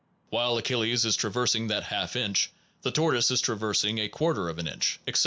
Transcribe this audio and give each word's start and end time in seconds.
While 0.31 0.57
Achilles 0.57 1.05
is 1.05 1.15
traversing 1.15 1.67
that 1.67 1.83
half 1.83 2.15
inch, 2.15 2.49
the 2.81 2.89
tortoise 2.89 3.29
is 3.29 3.39
traversing 3.39 3.99
a 3.99 4.09
quarter 4.09 4.49
of 4.49 4.57
an 4.57 4.65
inch, 4.65 4.99
etc. 5.05 5.19